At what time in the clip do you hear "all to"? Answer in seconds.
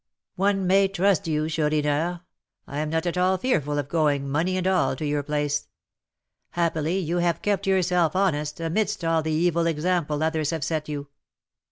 4.65-5.05